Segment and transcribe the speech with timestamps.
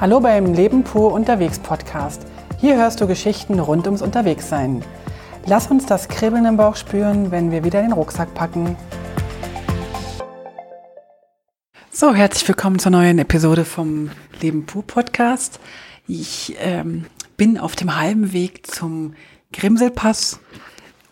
[0.00, 2.22] Hallo beim Leben pur unterwegs Podcast.
[2.58, 4.82] Hier hörst du Geschichten rund ums Unterwegssein.
[5.44, 8.78] Lass uns das Kribbeln im Bauch spüren, wenn wir wieder den Rucksack packen.
[11.92, 14.10] So, herzlich willkommen zur neuen Episode vom
[14.40, 15.60] Leben pur Podcast.
[16.06, 17.04] Ich ähm,
[17.36, 19.12] bin auf dem halben Weg zum
[19.52, 20.40] Grimselpass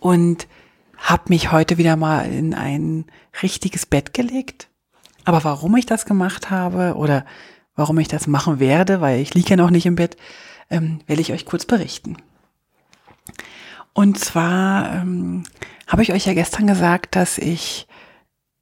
[0.01, 0.49] und
[0.97, 3.05] habe mich heute wieder mal in ein
[3.43, 4.71] richtiges Bett gelegt.
[5.27, 7.27] Aber warum ich das gemacht habe oder
[7.79, 10.17] warum ich das machen werde, weil ich liege ja noch nicht im Bett,
[10.69, 12.17] ähm, will ich euch kurz berichten.
[13.93, 15.45] Und zwar ähm,
[15.87, 17.87] habe ich euch ja gestern gesagt, dass ich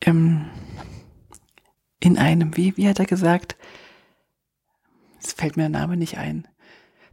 [0.02, 0.44] ähm,
[1.98, 3.56] in einem, wie, wie hat er gesagt,
[5.22, 6.46] es fällt mir der Name nicht ein,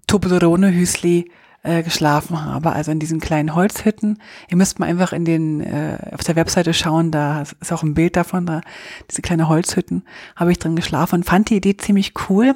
[0.07, 1.31] Toblerone-Hüsli
[1.63, 4.21] äh, geschlafen habe, also in diesen kleinen Holzhütten.
[4.49, 7.93] Ihr müsst mal einfach in den äh, auf der Webseite schauen, da ist auch ein
[7.93, 8.61] Bild davon, da
[9.09, 10.03] diese kleine Holzhütten
[10.35, 12.55] habe ich drin geschlafen und fand die Idee ziemlich cool.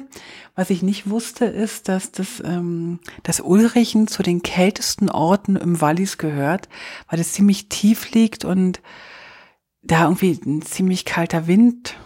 [0.54, 5.80] Was ich nicht wusste, ist, dass das ähm, dass Ulrichen zu den kältesten Orten im
[5.80, 6.68] Wallis gehört,
[7.08, 8.82] weil es ziemlich tief liegt und
[9.82, 11.96] da irgendwie ein ziemlich kalter Wind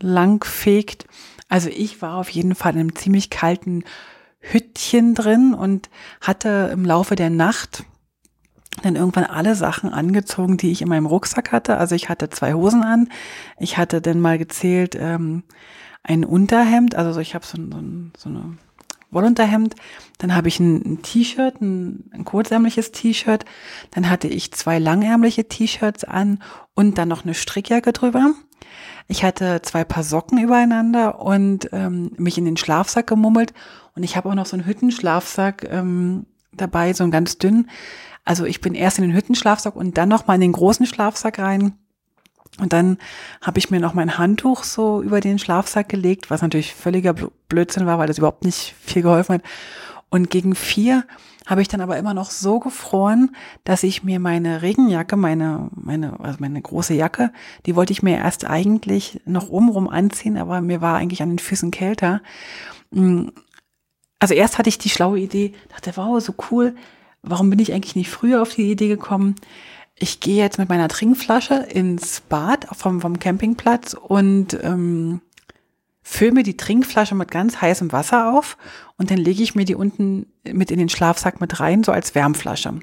[0.00, 1.06] lang fegt.
[1.48, 3.84] Also ich war auf jeden Fall in einem ziemlich kalten
[4.52, 5.88] Hüttchen drin und
[6.20, 7.84] hatte im Laufe der Nacht
[8.82, 11.78] dann irgendwann alle Sachen angezogen, die ich in meinem Rucksack hatte.
[11.78, 13.08] Also ich hatte zwei Hosen an.
[13.58, 15.44] Ich hatte dann mal gezählt ähm,
[16.02, 17.80] ein Unterhemd, also ich habe so, so,
[18.16, 18.58] so eine
[19.10, 19.74] Wollunterhemd.
[20.18, 23.44] Dann habe ich ein, T-Shirt, ein, ein kurzärmliches T-Shirt.
[23.92, 26.42] Dann hatte ich zwei langärmliche T-Shirts an
[26.74, 28.34] und dann noch eine Strickjacke drüber.
[29.06, 33.52] Ich hatte zwei Paar Socken übereinander und ähm, mich in den Schlafsack gemummelt.
[33.94, 37.68] Und ich habe auch noch so einen Hüttenschlafsack ähm, dabei, so einen ganz dünn.
[38.24, 41.38] Also ich bin erst in den Hüttenschlafsack und dann noch mal in den großen Schlafsack
[41.38, 41.74] rein.
[42.58, 42.98] Und dann
[43.42, 47.12] habe ich mir noch mein Handtuch so über den Schlafsack gelegt, was natürlich völliger
[47.48, 49.42] Blödsinn war, weil das überhaupt nicht viel geholfen hat.
[50.08, 51.04] Und gegen vier
[51.46, 56.18] habe ich dann aber immer noch so gefroren, dass ich mir meine Regenjacke, meine, meine,
[56.20, 57.32] also meine große Jacke,
[57.66, 61.38] die wollte ich mir erst eigentlich noch obenrum anziehen, aber mir war eigentlich an den
[61.38, 62.22] Füßen kälter.
[62.90, 63.28] Mm,
[64.18, 66.74] also erst hatte ich die schlaue Idee, dachte, wow, so cool,
[67.22, 69.34] warum bin ich eigentlich nicht früher auf die Idee gekommen?
[69.96, 75.20] Ich gehe jetzt mit meiner Trinkflasche ins Bad vom, vom Campingplatz und ähm,
[76.04, 78.56] fülle mir die Trinkflasche mit ganz heißem Wasser auf
[78.96, 82.14] und dann lege ich mir die unten mit in den Schlafsack mit rein, so als
[82.14, 82.78] Wärmflasche.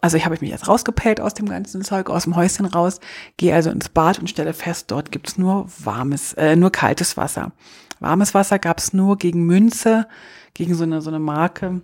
[0.00, 3.00] Also ich habe mich jetzt rausgepellt aus dem ganzen Zeug, aus dem Häuschen raus,
[3.36, 7.52] gehe also ins Bad und stelle fest, dort gibt's nur warmes, äh, nur kaltes Wasser.
[8.00, 10.08] Warmes Wasser gab's nur gegen Münze,
[10.54, 11.82] gegen so eine, so eine Marke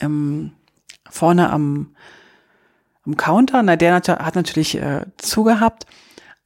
[0.00, 0.52] ähm,
[1.08, 1.94] vorne am,
[3.04, 3.62] am Counter.
[3.62, 5.86] Na, der hat natürlich äh, zugehabt.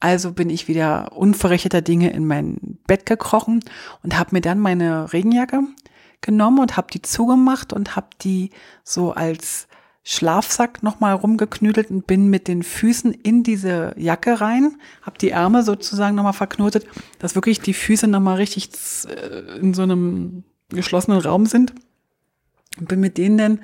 [0.03, 3.61] Also bin ich wieder unverrichteter Dinge in mein Bett gekrochen
[4.03, 5.63] und habe mir dann meine Regenjacke
[6.21, 8.51] genommen und habe die zugemacht und habe die
[8.83, 9.69] so als
[10.03, 15.63] Schlafsack nochmal rumgeknüdelt und bin mit den Füßen in diese Jacke rein, habe die Ärmel
[15.63, 16.84] sozusagen nochmal verknotet,
[17.21, 18.71] dass wirklich die Füße nochmal richtig
[19.09, 21.75] äh, in so einem geschlossenen Raum sind.
[22.77, 23.61] Und bin mit denen dann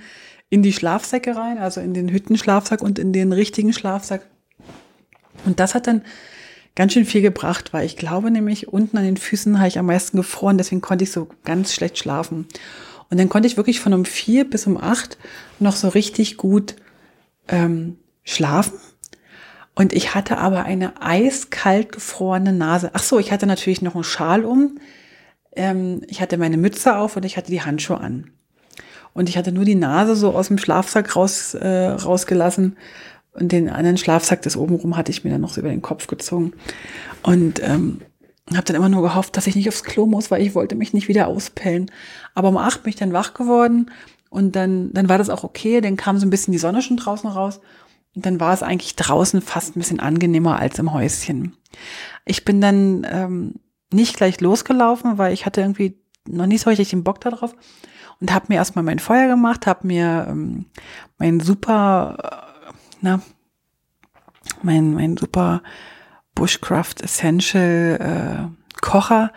[0.50, 4.30] in die Schlafsäcke rein, also in den Hüttenschlafsack und in den richtigen Schlafsack
[5.44, 6.02] und das hat dann
[6.74, 9.86] ganz schön viel gebracht, weil ich glaube nämlich, unten an den Füßen habe ich am
[9.86, 12.46] meisten gefroren, deswegen konnte ich so ganz schlecht schlafen.
[13.10, 15.18] Und dann konnte ich wirklich von um vier bis um acht
[15.58, 16.76] noch so richtig gut
[17.48, 18.78] ähm, schlafen.
[19.74, 22.90] Und ich hatte aber eine eiskalt gefrorene Nase.
[22.92, 24.78] Ach so, ich hatte natürlich noch einen Schal um.
[25.56, 28.30] Ähm, ich hatte meine Mütze auf und ich hatte die Handschuhe an.
[29.14, 32.76] Und ich hatte nur die Nase so aus dem Schlafsack raus, äh, rausgelassen
[33.32, 36.06] und den anderen Schlafsack, das obenrum, hatte ich mir dann noch so über den Kopf
[36.06, 36.52] gezogen.
[37.22, 38.00] Und ähm,
[38.54, 40.94] habe dann immer nur gehofft, dass ich nicht aufs Klo muss, weil ich wollte mich
[40.94, 41.90] nicht wieder auspellen.
[42.34, 43.90] Aber um acht bin ich dann wach geworden
[44.30, 45.80] und dann, dann war das auch okay.
[45.80, 47.60] Dann kam so ein bisschen die Sonne schon draußen raus.
[48.14, 51.56] Und dann war es eigentlich draußen fast ein bisschen angenehmer als im Häuschen.
[52.24, 53.54] Ich bin dann ähm,
[53.92, 57.54] nicht gleich losgelaufen, weil ich hatte irgendwie noch nicht so richtig den Bock darauf
[58.20, 60.66] und habe mir erstmal mein Feuer gemacht, habe mir ähm,
[61.18, 62.48] mein super
[63.00, 63.20] na,
[64.62, 65.62] mein, mein super
[66.34, 69.32] Bushcraft Essential äh, Kocher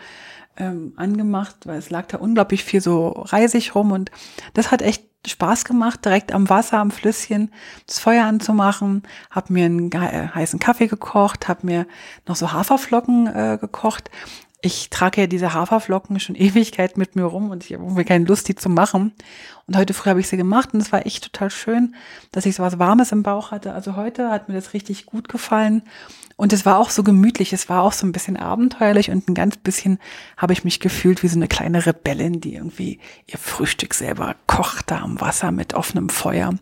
[0.58, 4.12] ähm, angemacht, weil es lag da unglaublich viel so reisig rum und
[4.54, 7.52] das hat echt Spaß gemacht, direkt am Wasser, am Flüsschen
[7.86, 11.86] das Feuer anzumachen, habe mir einen heißen Kaffee gekocht, habe mir
[12.28, 14.10] noch so Haferflocken äh, gekocht.
[14.62, 18.26] Ich trage ja diese Haferflocken schon Ewigkeit mit mir rum und ich habe irgendwie keine
[18.26, 19.14] Lust, die zu machen.
[19.68, 21.96] Und heute früh habe ich sie gemacht und es war echt total schön,
[22.32, 23.74] dass ich so was Warmes im Bauch hatte.
[23.74, 25.84] Also heute hat mir das richtig gut gefallen.
[26.36, 29.36] Und es war auch so gemütlich, es war auch so ein bisschen abenteuerlich und ein
[29.36, 30.00] ganz bisschen
[30.38, 34.90] habe ich mich gefühlt wie so eine kleine Rebellin, die irgendwie ihr Frühstück selber kocht
[34.90, 36.56] da am Wasser mit offenem Feuer.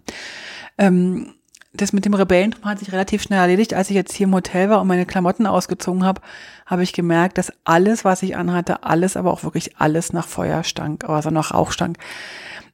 [0.77, 1.33] Ähm,
[1.73, 3.73] das mit dem Rebellentum hat sich relativ schnell erledigt.
[3.73, 6.21] Als ich jetzt hier im Hotel war und meine Klamotten ausgezogen habe,
[6.65, 10.63] habe ich gemerkt, dass alles, was ich anhatte, alles, aber auch wirklich alles nach Feuer
[10.63, 11.97] stank, also nach Rauch stank.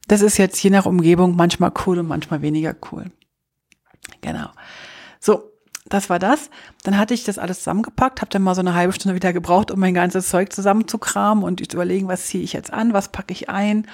[0.08, 3.10] Das ist jetzt je nach Umgebung manchmal cool und manchmal weniger cool.
[4.22, 4.48] Genau.
[5.20, 5.52] So,
[5.88, 6.50] das war das.
[6.82, 9.70] Dann hatte ich das alles zusammengepackt, habe dann mal so eine halbe Stunde wieder gebraucht,
[9.70, 13.32] um mein ganzes Zeug zusammenzukramen und zu überlegen, was ziehe ich jetzt an, was packe
[13.32, 13.86] ich ein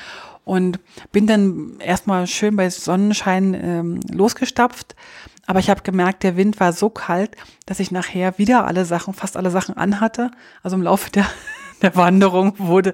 [0.44, 0.80] und
[1.12, 4.96] bin dann erstmal schön bei Sonnenschein ähm, losgestapft.
[5.46, 7.36] Aber ich habe gemerkt, der Wind war so kalt,
[7.66, 10.30] dass ich nachher wieder alle Sachen, fast alle Sachen anhatte.
[10.62, 11.26] Also im Laufe der,
[11.82, 12.92] der Wanderung wurde,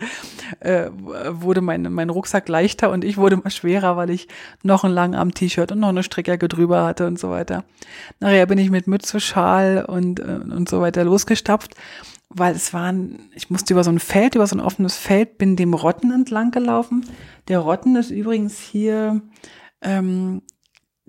[0.61, 4.29] äh, wurde mein, mein Rucksack leichter und ich wurde mal schwerer, weil ich
[4.63, 7.65] noch ein langen T-Shirt und noch eine Strickjacke drüber hatte und so weiter.
[8.21, 11.75] Nachher bin ich mit Mütze, Schal und, äh, und so weiter losgestapft
[12.31, 15.57] weil es waren, ich musste über so ein Feld, über so ein offenes Feld, bin
[15.57, 17.07] dem Rotten entlang gelaufen.
[17.49, 19.23] Der Rotten ist übrigens hier
[19.81, 20.43] ähm,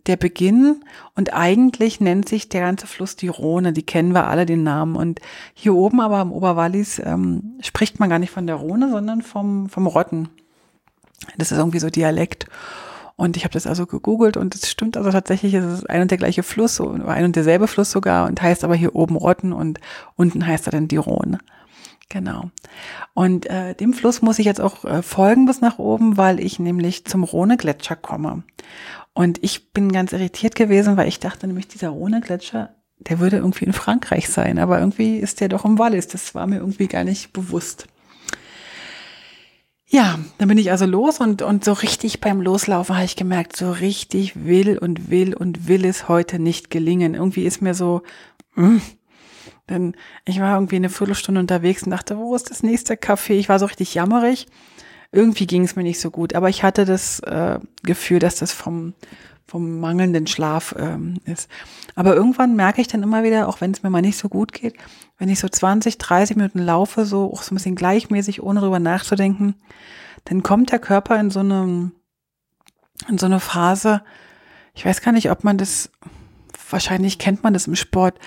[0.07, 0.83] der Beginn
[1.15, 4.95] und eigentlich nennt sich der ganze Fluss die Rhone, die kennen wir alle den Namen.
[4.95, 5.19] Und
[5.53, 9.69] hier oben aber im Oberwallis ähm, spricht man gar nicht von der Rhone, sondern vom,
[9.69, 10.29] vom Rotten.
[11.37, 12.47] Das ist irgendwie so Dialekt.
[13.15, 16.09] Und ich habe das also gegoogelt und es stimmt also tatsächlich, es ist ein und
[16.09, 19.81] der gleiche Fluss, ein und derselbe Fluss sogar und heißt aber hier oben Rotten und
[20.15, 21.39] unten heißt er dann die Rhone.
[22.07, 22.49] Genau.
[23.13, 26.59] Und äh, dem Fluss muss ich jetzt auch äh, folgen bis nach oben, weil ich
[26.59, 28.43] nämlich zum Rhone-Gletscher komme.
[29.13, 33.65] Und ich bin ganz irritiert gewesen, weil ich dachte nämlich, dieser Rhone-Gletscher, der würde irgendwie
[33.65, 36.07] in Frankreich sein, aber irgendwie ist der doch im Wallis.
[36.07, 37.87] Das war mir irgendwie gar nicht bewusst.
[39.91, 43.55] Ja, dann bin ich also los und, und so richtig beim Loslaufen habe ich gemerkt,
[43.55, 47.15] so richtig will und will und will es heute nicht gelingen.
[47.15, 48.03] Irgendwie ist mir so,
[48.53, 48.81] mh, hm,
[49.69, 49.95] denn
[50.25, 53.33] ich war irgendwie eine Viertelstunde unterwegs und dachte, wo ist das nächste Café?
[53.33, 54.47] Ich war so richtig jammerig.
[55.11, 58.51] Irgendwie ging es mir nicht so gut, aber ich hatte das äh, Gefühl, dass das
[58.51, 58.93] vom,
[59.47, 61.49] vom mangelnden Schlaf ähm, ist.
[61.95, 64.53] Aber irgendwann merke ich dann immer wieder, auch wenn es mir mal nicht so gut
[64.53, 64.75] geht,
[65.17, 68.79] wenn ich so 20, 30 Minuten laufe, so auch so ein bisschen gleichmäßig, ohne darüber
[68.79, 69.55] nachzudenken,
[70.25, 71.91] dann kommt der Körper in so eine,
[73.07, 74.03] in so eine Phase,
[74.75, 75.89] ich weiß gar nicht, ob man das,
[76.69, 78.19] wahrscheinlich kennt man das im Sport,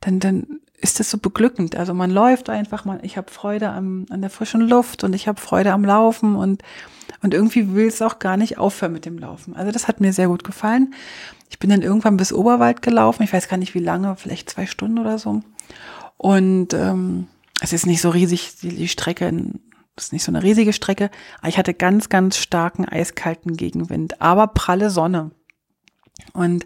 [0.00, 1.76] dann, dann ist das so beglückend.
[1.76, 5.28] Also man läuft einfach, man, ich habe Freude am, an der frischen Luft und ich
[5.28, 6.62] habe Freude am Laufen und
[7.22, 9.54] und irgendwie will es auch gar nicht aufhören mit dem Laufen.
[9.54, 10.94] Also das hat mir sehr gut gefallen.
[11.50, 13.22] Ich bin dann irgendwann bis Oberwald gelaufen.
[13.24, 15.42] Ich weiß gar nicht wie lange, vielleicht zwei Stunden oder so.
[16.16, 17.26] Und ähm,
[17.60, 19.30] es ist nicht so riesig, die, die Strecke,
[19.96, 21.10] das ist nicht so eine riesige Strecke.
[21.40, 25.32] Aber ich hatte ganz, ganz starken, eiskalten Gegenwind, aber pralle Sonne.
[26.32, 26.64] Und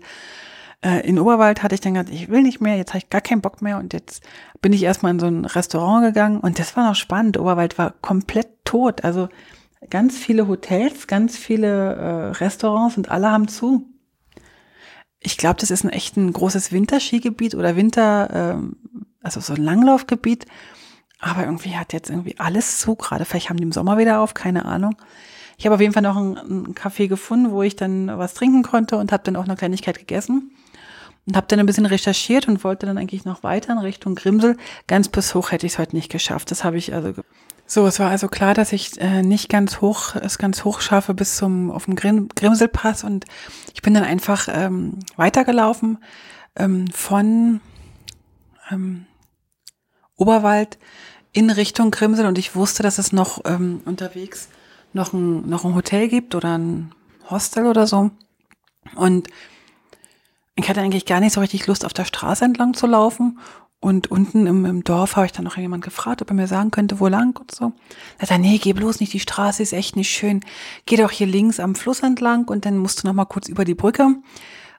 [0.85, 3.23] äh, in Oberwald hatte ich dann gesagt, ich will nicht mehr, jetzt habe ich gar
[3.23, 4.23] keinen Bock mehr und jetzt
[4.61, 7.39] bin ich erstmal in so ein Restaurant gegangen und das war noch spannend.
[7.39, 9.03] Oberwald war komplett tot.
[9.03, 9.29] Also
[9.89, 13.87] ganz viele Hotels, ganz viele äh, Restaurants und alle haben zu.
[15.21, 18.77] Ich glaube, das ist ein echt ein großes Winterskigebiet oder Winter, ähm,
[19.23, 20.45] also so ein Langlaufgebiet.
[21.19, 24.35] Aber irgendwie hat jetzt irgendwie alles zu, gerade vielleicht haben die im Sommer wieder auf,
[24.35, 24.97] keine Ahnung.
[25.57, 28.63] Ich habe auf jeden Fall noch einen, einen Café gefunden, wo ich dann was trinken
[28.63, 30.51] konnte und habe dann auch eine Kleinigkeit gegessen
[31.27, 34.57] und habe dann ein bisschen recherchiert und wollte dann eigentlich noch weiter in Richtung Grimsel.
[34.87, 36.51] Ganz bis hoch hätte ich es heute nicht geschafft.
[36.51, 37.15] Das habe ich also
[37.67, 41.15] so, es war also klar, dass ich äh, nicht ganz hoch, es ganz hoch schaffe
[41.15, 43.25] bis zum auf dem Grim, Grimselpass und
[43.73, 45.99] ich bin dann einfach ähm, weitergelaufen
[46.57, 47.61] ähm, von
[48.71, 49.07] ähm,
[50.17, 50.79] Oberwald
[51.33, 54.49] in Richtung Grimsel und ich wusste, dass es noch ähm, unterwegs
[54.95, 56.93] noch ein, noch ein Hotel gibt oder ein
[57.29, 58.11] Hostel oder so.
[58.95, 59.29] Und
[60.57, 63.39] ich hatte eigentlich gar nicht so richtig Lust, auf der Straße entlang zu laufen
[63.81, 66.71] und unten im, im Dorf habe ich dann noch jemand gefragt, ob er mir sagen
[66.71, 67.73] könnte, wo lang und so.
[68.19, 70.41] Da sagt er, nee, geh bloß nicht, die Straße ist echt nicht schön.
[70.87, 73.65] Geh doch hier links am Fluss entlang und dann musst du noch mal kurz über
[73.65, 74.17] die Brücke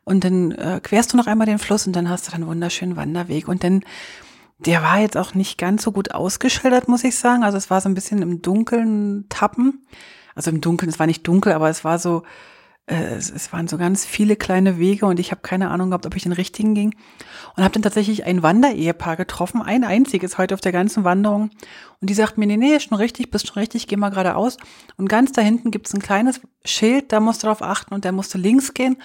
[0.05, 2.49] und dann äh, querst du noch einmal den Fluss und dann hast du dann einen
[2.49, 3.47] wunderschönen Wanderweg.
[3.47, 3.83] Und dann,
[4.59, 7.43] der war jetzt auch nicht ganz so gut ausgeschildert, muss ich sagen.
[7.43, 9.85] Also es war so ein bisschen im Dunkeln tappen.
[10.35, 12.23] Also im Dunkeln, es war nicht dunkel, aber es war so,
[12.87, 16.15] es, es, waren so ganz viele kleine Wege und ich habe keine Ahnung gehabt, ob
[16.15, 16.95] ich den richtigen ging.
[17.55, 21.49] Und habe dann tatsächlich ein Wanderehepaar getroffen, ein einziges heute auf der ganzen Wanderung.
[21.99, 24.57] Und die sagt mir, nee, nee, ist schon richtig, bist schon richtig, geh mal geradeaus.
[24.97, 28.11] Und ganz da hinten gibt's ein kleines Schild, da musst du drauf achten und da
[28.11, 28.97] musst du links gehen.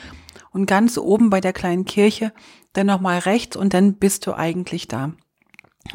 [0.51, 2.33] Und ganz oben bei der kleinen Kirche
[2.75, 5.13] dann nochmal rechts und dann bist du eigentlich da.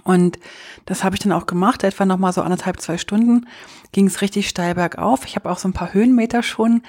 [0.04, 0.40] Und
[0.86, 3.48] das habe ich dann auch gemacht, etwa nochmal so anderthalb, zwei Stunden
[3.92, 5.26] ging es richtig steil bergauf.
[5.26, 6.82] Ich habe auch so ein paar Höhenmeter schon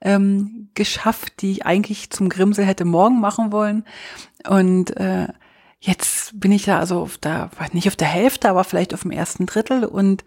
[0.00, 3.84] ähm, geschafft, die ich eigentlich zum Grimsel hätte morgen machen wollen.
[4.46, 5.28] Und äh,
[5.84, 9.10] jetzt bin ich da also auf der, nicht auf der Hälfte, aber vielleicht auf dem
[9.10, 10.24] ersten Drittel und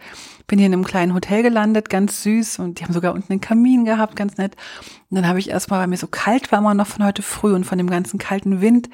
[0.48, 3.42] bin hier in einem kleinen Hotel gelandet, ganz süß und die haben sogar unten einen
[3.42, 4.58] Kamin gehabt, ganz nett.
[5.10, 7.54] Und dann habe ich erstmal, weil mir so kalt war immer noch von heute früh
[7.54, 8.90] und von dem ganzen kalten Wind,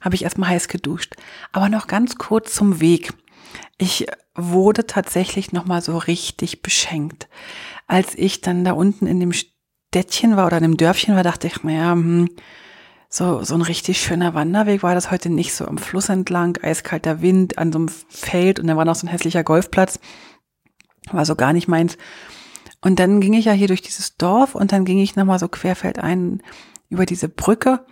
[0.00, 1.14] habe ich erstmal heiß geduscht.
[1.52, 3.12] Aber noch ganz kurz zum Weg.
[3.78, 7.28] Ich wurde tatsächlich nochmal so richtig beschenkt.
[7.86, 11.46] Als ich dann da unten in dem Städtchen war oder in dem Dörfchen war, dachte
[11.46, 12.30] ich, naja, hm,
[13.12, 17.20] so, so ein richtig schöner Wanderweg war das heute nicht so am Fluss entlang, eiskalter
[17.20, 19.98] Wind an so einem Feld und da war noch so ein hässlicher Golfplatz.
[21.10, 21.98] War so gar nicht meins.
[22.80, 25.48] Und dann ging ich ja hier durch dieses Dorf und dann ging ich nochmal so
[25.48, 26.40] querfeldein
[26.88, 27.84] über diese Brücke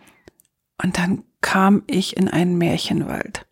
[0.80, 3.46] und dann kam ich in einen Märchenwald.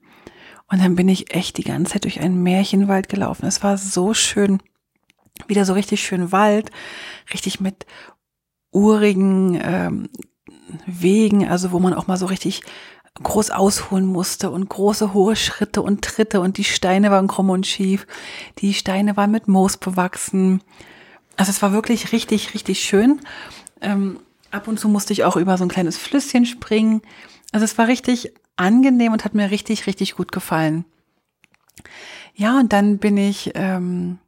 [0.71, 3.47] Und dann bin ich echt die ganze Zeit durch einen Märchenwald gelaufen.
[3.47, 4.61] Es war so schön.
[5.49, 6.71] Wieder so richtig schön Wald,
[7.33, 7.87] richtig mit
[8.71, 10.09] urigen ähm,
[10.87, 12.63] Wegen, also wo man auch mal so richtig
[13.23, 17.67] groß ausholen musste und große hohe Schritte und Tritte und die Steine waren krumm und
[17.67, 18.07] schief.
[18.59, 20.63] Die Steine waren mit Moos bewachsen.
[21.37, 23.21] Also es war wirklich richtig, richtig schön.
[23.81, 24.21] Ähm,
[24.51, 27.03] ab und zu musste ich auch über so ein kleines Flüsschen springen.
[27.53, 30.85] Also es war richtig angenehm und hat mir richtig, richtig gut gefallen.
[32.35, 34.19] Ja, und dann bin ich, ähm,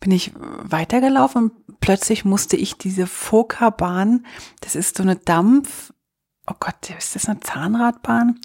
[0.00, 1.50] bin ich weitergelaufen
[1.80, 4.26] plötzlich musste ich diese Foka-Bahn,
[4.60, 5.92] das ist so eine Dampf,
[6.46, 8.40] oh Gott, ist das eine Zahnradbahn?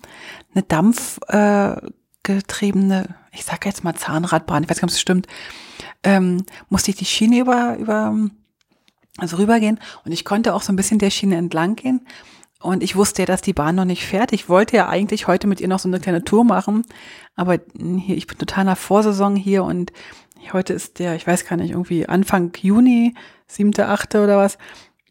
[0.54, 5.28] Eine dampfgetriebene, äh, ich sage jetzt mal Zahnradbahn, ich weiß gar nicht, ob es stimmt,
[6.04, 8.16] ähm, musste ich die Schiene über, über,
[9.18, 12.06] also rübergehen und ich konnte auch so ein bisschen der Schiene entlang gehen.
[12.62, 14.32] Und ich wusste ja, dass die Bahn noch nicht fährt.
[14.32, 16.86] Ich wollte ja eigentlich heute mit ihr noch so eine kleine Tour machen.
[17.36, 19.92] Aber hier, ich bin total nach Vorsaison hier und
[20.52, 23.16] Heute ist der, ich weiß gar nicht, irgendwie Anfang Juni,
[23.48, 24.58] siebte, achte oder was.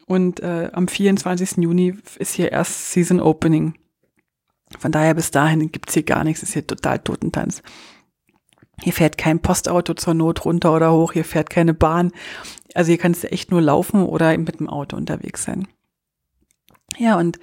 [0.07, 1.59] Und äh, am 24.
[1.59, 3.75] Juni ist hier erst Season Opening.
[4.79, 7.62] Von daher bis dahin gibt's hier gar nichts, ist hier total Totentanz.
[8.81, 12.11] Hier fährt kein Postauto zur Not runter oder hoch, hier fährt keine Bahn.
[12.75, 15.69] Also hier kannst du echt nur laufen oder mit dem Auto unterwegs sein.
[16.99, 17.39] Ja, und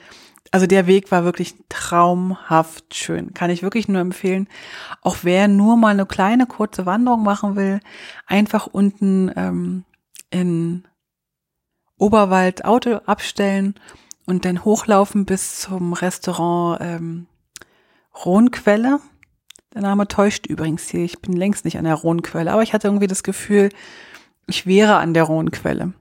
[0.52, 3.34] also der Weg war wirklich traumhaft schön.
[3.34, 4.48] Kann ich wirklich nur empfehlen.
[5.02, 7.80] Auch wer nur mal eine kleine kurze Wanderung machen will,
[8.26, 9.86] einfach unten ähm,
[10.32, 10.88] in
[11.98, 13.76] Oberwald Auto abstellen
[14.26, 17.28] und dann hochlaufen bis zum Restaurant ähm,
[18.26, 19.00] Rhohnquelle.
[19.74, 21.04] Der Name täuscht übrigens hier.
[21.04, 23.70] Ich bin längst nicht an der Rhohnquelle, aber ich hatte irgendwie das Gefühl,
[24.48, 25.94] ich wäre an der Rhohnquelle.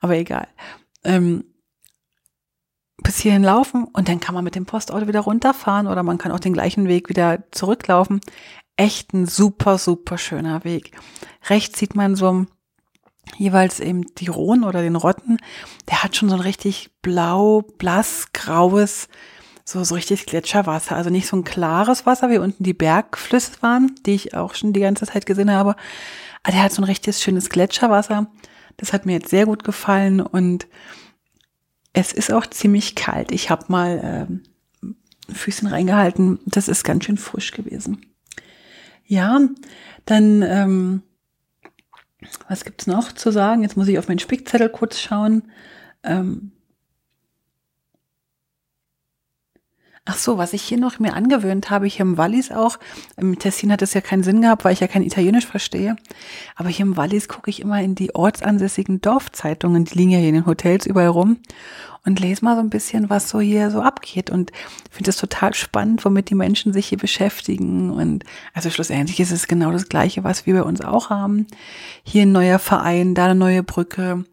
[0.00, 0.48] Aber egal.
[1.04, 1.44] Ähm,
[3.02, 6.32] bis hierhin laufen und dann kann man mit dem Postauto wieder runterfahren oder man kann
[6.32, 8.20] auch den gleichen Weg wieder zurücklaufen.
[8.76, 10.92] Echt ein super, super schöner Weg.
[11.48, 12.46] Rechts sieht man so
[13.36, 15.38] jeweils eben die Rhone oder den Rotten.
[15.88, 19.08] Der hat schon so ein richtig blau, blass, graues,
[19.64, 20.96] so, so richtig Gletscherwasser.
[20.96, 24.72] Also nicht so ein klares Wasser, wie unten die Bergflüsse waren, die ich auch schon
[24.72, 25.76] die ganze Zeit gesehen habe.
[26.42, 28.26] Aber der hat so ein richtig schönes Gletscherwasser.
[28.76, 30.66] Das hat mir jetzt sehr gut gefallen und
[31.92, 33.32] es ist auch ziemlich kalt.
[33.32, 34.28] Ich habe mal
[34.82, 36.38] äh, Füßchen reingehalten.
[36.46, 38.06] Das ist ganz schön frisch gewesen.
[39.04, 39.40] Ja,
[40.04, 41.02] dann, ähm,
[42.48, 43.62] was gibt's noch zu sagen?
[43.62, 45.50] Jetzt muss ich auf meinen Spickzettel kurz schauen.
[46.02, 46.52] Ähm,
[50.06, 52.78] Ach so, was ich hier noch mir angewöhnt habe, hier im Wallis auch,
[53.18, 55.96] im Tessin hat es ja keinen Sinn gehabt, weil ich ja kein Italienisch verstehe,
[56.56, 60.30] aber hier im Wallis gucke ich immer in die ortsansässigen Dorfzeitungen, die liegen ja hier
[60.30, 61.36] in den Hotels überall rum
[62.06, 64.52] und lese mal so ein bisschen, was so hier so abgeht und
[64.90, 69.48] finde es total spannend, womit die Menschen sich hier beschäftigen und also schlussendlich ist es
[69.48, 71.46] genau das Gleiche, was wir bei uns auch haben.
[72.04, 74.24] Hier ein neuer Verein, da eine neue Brücke,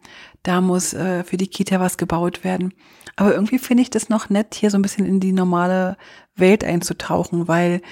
[0.42, 2.74] da muss äh, für die Kita was gebaut werden.
[3.16, 5.96] Aber irgendwie finde ich das noch nett, hier so ein bisschen in die normale
[6.36, 7.82] Welt einzutauchen, weil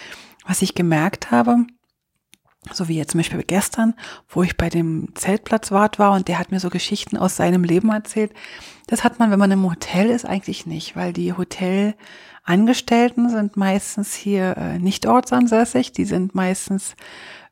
[0.46, 1.66] was ich gemerkt habe,
[2.72, 3.94] so wie jetzt zum Beispiel gestern,
[4.28, 7.90] wo ich bei dem Zeltplatzwart war und der hat mir so Geschichten aus seinem Leben
[7.90, 8.32] erzählt.
[8.86, 14.14] Das hat man, wenn man im Hotel ist, eigentlich nicht, weil die Hotelangestellten sind meistens
[14.14, 16.96] hier äh, nicht ortsansässig, die sind meistens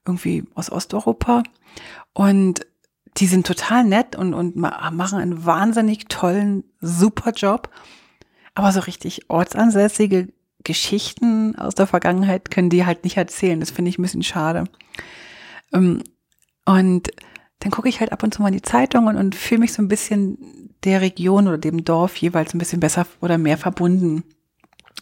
[0.07, 1.43] irgendwie aus Osteuropa
[2.13, 2.67] und
[3.17, 7.71] die sind total nett und, und machen einen wahnsinnig tollen, super Job.
[8.55, 10.29] Aber so richtig ortsansässige
[10.65, 13.61] Geschichten aus der Vergangenheit können die halt nicht erzählen.
[13.61, 14.65] Das finde ich ein bisschen schade.
[15.73, 16.03] Ähm,
[16.65, 17.11] und
[17.61, 19.83] dann gucke ich halt ab und zu mal in die Zeitungen und fühle mich so
[19.83, 24.25] ein bisschen der Region oder dem Dorf jeweils ein bisschen besser oder mehr verbunden.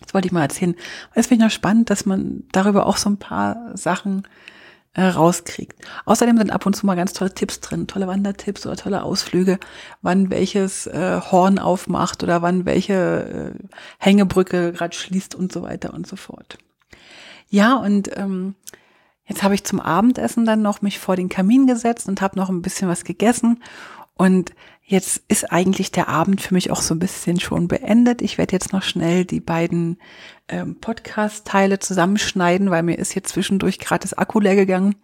[0.00, 0.74] Das wollte ich mal erzählen.
[1.14, 4.24] Es finde ich noch spannend, dass man darüber auch so ein paar Sachen
[4.94, 5.80] äh, rauskriegt.
[6.04, 9.58] Außerdem sind ab und zu mal ganz tolle Tipps drin, tolle Wandertipps oder tolle Ausflüge,
[10.02, 13.68] wann welches äh, Horn aufmacht oder wann welche äh,
[13.98, 16.58] Hängebrücke gerade schließt und so weiter und so fort.
[17.48, 18.54] Ja, und ähm,
[19.24, 22.48] jetzt habe ich zum Abendessen dann noch mich vor den Kamin gesetzt und habe noch
[22.48, 23.62] ein bisschen was gegessen
[24.22, 28.20] und Jetzt ist eigentlich der Abend für mich auch so ein bisschen schon beendet.
[28.20, 29.96] Ich werde jetzt noch schnell die beiden
[30.48, 34.96] ähm, Podcast-Teile zusammenschneiden, weil mir ist hier zwischendurch gerade das Akku leer gegangen.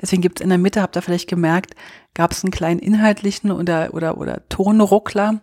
[0.00, 1.74] Deswegen gibt es in der Mitte, habt ihr vielleicht gemerkt,
[2.14, 5.42] gab es einen kleinen inhaltlichen oder, oder, oder Tonruckler.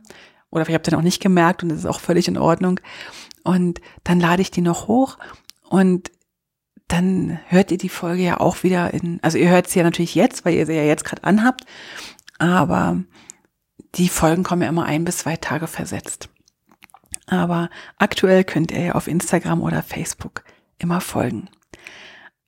[0.50, 2.80] Oder vielleicht habt ihr noch nicht gemerkt und das ist auch völlig in Ordnung.
[3.44, 5.20] Und dann lade ich die noch hoch
[5.70, 6.12] und
[6.88, 10.16] dann hört ihr die Folge ja auch wieder in, also ihr hört sie ja natürlich
[10.16, 11.66] jetzt, weil ihr sie ja jetzt gerade anhabt,
[12.42, 13.04] aber
[13.96, 16.30] die Folgen kommen ja immer ein bis zwei Tage versetzt.
[17.28, 20.44] Aber aktuell könnt ihr ja auf Instagram oder Facebook
[20.80, 21.50] immer folgen.